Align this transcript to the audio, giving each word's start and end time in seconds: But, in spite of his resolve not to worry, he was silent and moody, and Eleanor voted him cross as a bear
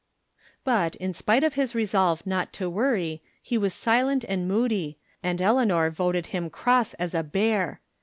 But, 0.63 0.95
in 0.95 1.13
spite 1.13 1.43
of 1.43 1.53
his 1.53 1.75
resolve 1.75 2.25
not 2.25 2.51
to 2.53 2.67
worry, 2.67 3.21
he 3.39 3.55
was 3.55 3.75
silent 3.75 4.25
and 4.27 4.47
moody, 4.47 4.97
and 5.21 5.39
Eleanor 5.39 5.91
voted 5.91 6.25
him 6.25 6.49
cross 6.49 6.95
as 6.95 7.13
a 7.13 7.21
bear 7.21 7.81